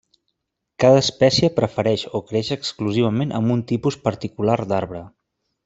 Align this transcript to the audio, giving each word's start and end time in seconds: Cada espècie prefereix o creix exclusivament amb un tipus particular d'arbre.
Cada 0.83 1.01
espècie 1.01 1.49
prefereix 1.59 2.05
o 2.19 2.21
creix 2.31 2.51
exclusivament 2.57 3.37
amb 3.41 3.55
un 3.59 3.63
tipus 3.73 4.01
particular 4.09 4.57
d'arbre. 4.75 5.05